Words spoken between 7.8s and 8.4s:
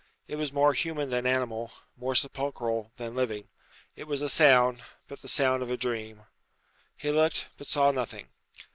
nothing.